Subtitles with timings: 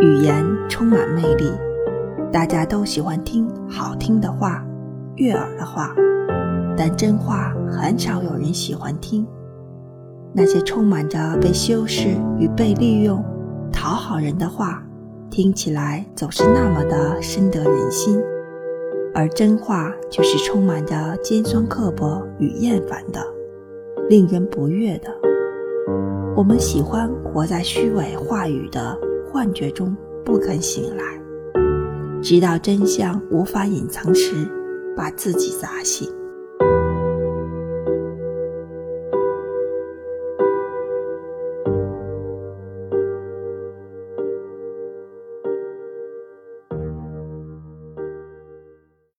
[0.00, 1.50] 语言充满魅力，
[2.30, 4.62] 大家都喜欢听好听的话、
[5.14, 5.94] 悦耳的话，
[6.76, 9.26] 但真话很少有人喜欢听。
[10.34, 13.24] 那些充满着被修饰与被利用、
[13.72, 14.82] 讨好人的话，
[15.30, 18.20] 听起来总是那么的深得人心，
[19.14, 23.20] 而真话却是充满着尖酸刻薄与厌烦的，
[24.10, 25.08] 令人不悦的。
[26.36, 28.94] 我们喜欢活在虚伪话语的
[29.36, 31.04] 幻觉中，不肯醒来，
[32.22, 34.32] 直到真相无法隐藏时，
[34.96, 36.08] 把自己砸醒。